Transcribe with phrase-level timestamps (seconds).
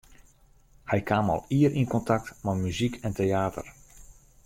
[0.91, 3.67] Hy kaam al ier yn kontakt mei muzyk en teäter.